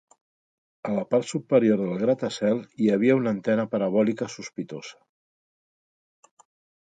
A 0.91 0.93
la 0.93 1.01
part 1.09 1.25
superior 1.31 1.81
del 1.81 1.91
gratacel 2.03 2.61
hi 2.85 2.89
havia 2.95 3.17
una 3.21 3.33
antena 3.39 3.65
parabòlica 3.75 4.29
sospitosa. 4.37 6.41